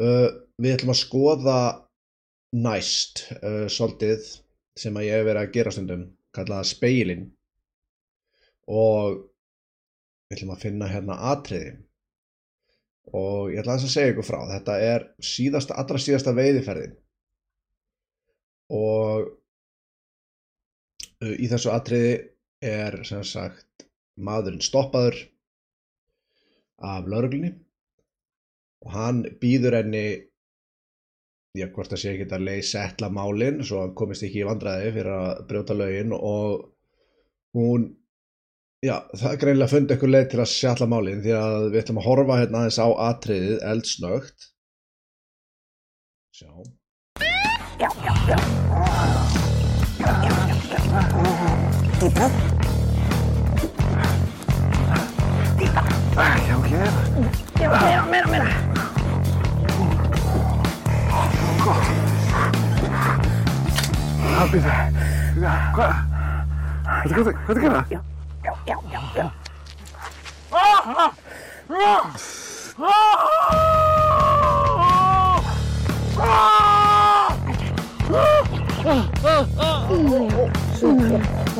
[0.00, 1.58] Uh, við ætlum að skoða
[2.56, 4.24] næst uh, svolítið
[4.80, 7.26] sem að ég hef verið að gera stundum, kallaða speilin
[8.70, 9.18] og
[10.30, 11.74] við ætlum að finna hérna atriði
[13.12, 16.96] og ég ætla aðeins að segja ykkur frá, þetta er síðasta, allra síðasta veiðiferðin.
[18.80, 19.28] Og
[21.20, 22.14] uh, í þessu atriði
[22.64, 25.18] er sem sagt maðurinn stoppaður
[26.80, 27.58] af lauruglunni
[28.84, 30.04] og hann býður henni
[31.58, 34.92] já, hvort það sé ekki að leið setla málin svo hann komist ekki í vandræði
[34.96, 36.68] fyrir að brjóta lögin og
[37.58, 37.88] hún
[38.86, 42.02] já, það er greinilega fundið eitthvað leið til að setla málin því að við ætlum
[42.02, 44.50] að horfa hérna aðeins á atriðið eldsnögt
[46.40, 46.52] sjá
[47.80, 48.36] Já, já, já.
[50.00, 50.90] Já, já, já, já.
[52.00, 52.26] Dýpa.
[55.58, 55.82] Dýpa.
[56.48, 56.70] Já, ok.
[57.60, 58.69] Já, meira, meira,
[64.40, 64.76] Það býður.
[65.76, 65.90] Hvað?
[66.84, 67.80] Hvað er hvað að gera?
[67.92, 68.00] Já,
[68.46, 69.26] já, já, já, já.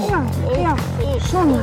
[0.09, 0.17] Já,
[0.65, 0.73] já,
[1.29, 1.61] svona.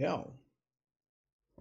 [0.00, 0.14] Já.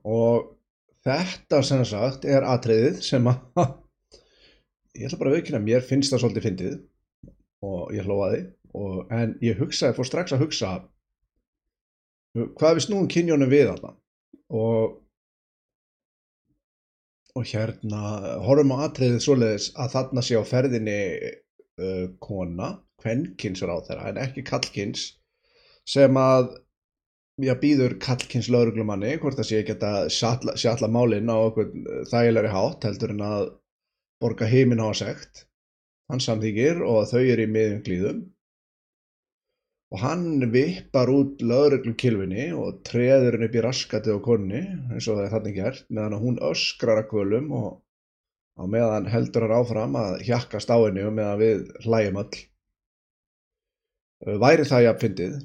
[0.03, 0.60] Og
[1.05, 3.41] þetta sem sagt er atriðið sem að
[4.99, 6.79] ég ætla bara að veikina, mér finnst það svolítið fyndið
[7.65, 8.41] og ég hlóaði
[8.77, 10.73] og, en ég hugsaði, fór strax að hugsa
[12.31, 13.95] hvað við snúum kynjónum við þarna
[14.61, 14.97] og
[17.31, 18.01] og hérna
[18.43, 20.97] horfum á atriðið svoleiðis að þarna sé á ferðinni
[21.79, 25.05] uh, kona, kvenkins ráð þeirra en ekki kallkins
[25.87, 26.51] sem að
[27.45, 31.71] já, býður kallkins lauruglumanni hvort það sé ekki að sjalla, sjalla málinn á okkur
[32.11, 33.47] þægilegri hátt heldur en að
[34.21, 35.45] borga heiminn á að segt
[36.11, 38.21] hann samþykir og þau eru í miðum glíðum
[39.91, 45.17] og hann vippar út lauruglukilfinni og treður henni upp í raskatið á konni eins og
[45.17, 47.71] það er þannig gert meðan að hún öskrar að kvölum og
[48.55, 52.39] á meðan heldur hann áfram að henni og meðan við hlægjum öll.
[54.21, 55.35] Uh, væri það jafnfyndið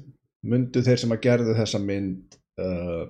[0.45, 3.05] myndu þeir sem að gerðu þessa mynd uh,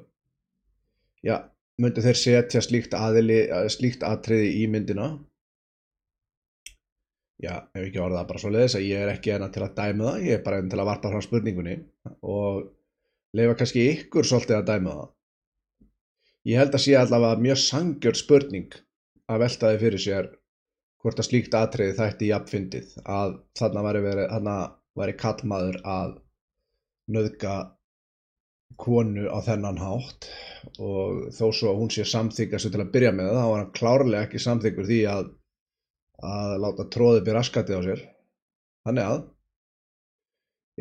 [1.25, 1.35] já,
[1.81, 3.41] myndu þeir setja slíkt, aðili,
[3.73, 5.11] slíkt atriði í myndina?
[7.37, 9.75] Já, ef ekki orða það bara svo leiðis að ég er ekki enna til að
[9.77, 11.75] dæma það, ég er bara enn til að varpa frá spurningunni
[12.25, 12.63] og
[13.37, 15.11] leifa kannski ykkur svolítið að dæma það.
[16.47, 18.77] Ég held að sé allavega mjög sangjör spurning
[19.27, 20.29] að velta þið fyrir sér
[21.03, 24.03] hvort að slíkt atriði þætti jafnfyndið að þarna væri,
[24.97, 26.15] væri kallmaður að
[27.13, 27.55] nöðga
[28.77, 30.29] konu á þennan hátt.
[30.77, 33.61] Og þó svo að hún sé samþykja svo til að byrja með það, þá var
[33.63, 35.33] hann klárlega ekki samþykkur því að
[36.27, 37.99] að láta tróði byrja raskatið á sér.
[38.87, 39.19] Þannig að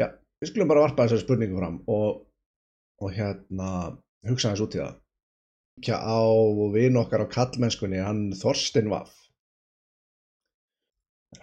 [0.00, 0.06] já,
[0.41, 2.22] við skulum bara varpa þessari spurningu fram og,
[3.04, 3.72] og hérna
[4.26, 4.97] hugsa hans út í það.
[5.76, 6.25] Ekki á
[6.72, 9.26] vinn okkar á kallmennskunni hann Þorstein Vaff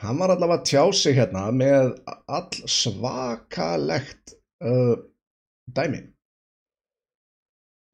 [0.02, 4.34] hann var allavega tjá sig hérna með all svakalegt
[4.64, 4.96] uh,
[5.76, 6.02] dæmi.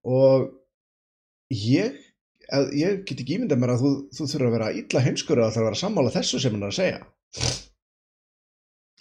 [0.10, 0.48] Og
[1.54, 1.98] ég,
[2.74, 5.68] ég get ekki ímyndað mér að þú, þú þurfa að vera illa heimskur að það
[5.68, 7.02] vera að sammála þessu sem hann er að segja.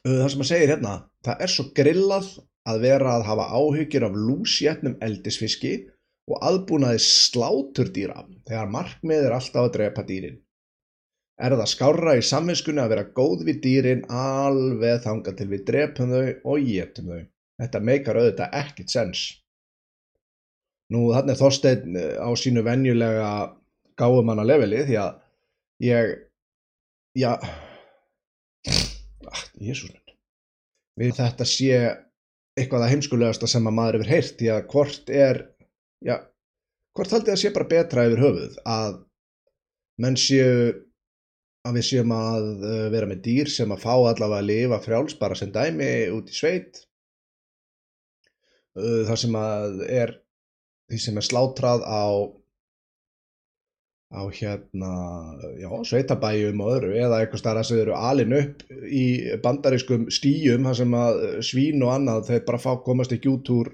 [0.06, 0.96] Uh, það sem hann segir hérna
[1.26, 2.32] það er svo grillað
[2.68, 5.72] að vera að hafa áhyggjur af lúsjetnum eldisfiski
[6.28, 10.36] og aðbúnaði sláturdýra þegar markmið er alltaf að drepa dýrin.
[11.38, 16.12] Er það skárra í samvinskunni að vera góð við dýrin alveg þanga til við drepum
[16.12, 17.20] þau og getum þau
[17.58, 19.24] þetta meikar auðvitað ekkit sens.
[20.94, 23.30] Nú þannig er Þorsteinn eh, á sínu venjulega
[23.98, 25.12] gáumanna leveli því að
[25.84, 26.14] ég
[27.18, 27.44] já ah,
[29.60, 30.04] minn.
[30.98, 31.72] Við þetta sé
[32.58, 35.36] eitthvað að heimskulegasta sem að maður hefur heyrt því að hvort er
[36.04, 36.16] já,
[36.96, 38.98] hvort haldið að sé bara betra yfir höfuð að
[40.02, 40.72] menn séu
[41.68, 45.18] að við séum að uh, vera með dýr sem að fá allavega að lifa frjáls
[45.20, 46.82] bara sem dæmi út í sveit
[48.76, 50.14] uh, þar sem að er
[50.88, 52.04] því sem er slátrað á
[54.08, 54.92] á hérna
[55.60, 59.04] já, sveitabæjum og öðru eða eitthvað starra sem eru alin upp í
[59.44, 63.68] bandarískum stíjum þar sem að svín og annað þeir bara fá komast ekki út úr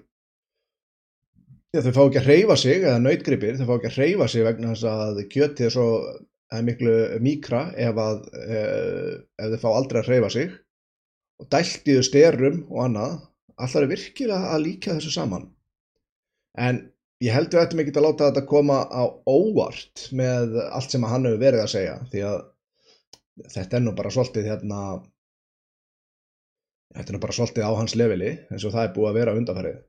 [1.70, 4.46] já, þau fá ekki að hreyfa sig eða nautgripir, þau fá ekki að hreyfa sig
[4.48, 5.88] vegna þess að kjötið er svo
[6.54, 10.52] er miklu mikra ef að eh, ef þau fá aldrei að hreyfa sig.
[11.42, 13.14] Og dælt í þau styrum og annað
[13.56, 15.46] alltaf er virkilega að líka þessu saman?
[16.58, 16.80] En
[17.24, 21.26] ég held við ættum ekki að láta þetta koma á óvart með allt sem hann
[21.28, 22.38] hefur verið að segja því að
[23.54, 24.80] þetta er nú bara svolítið hérna
[26.94, 29.36] þetta er nú bara svolítið á hans leveli eins og það er búið að vera
[29.38, 29.80] undanfærið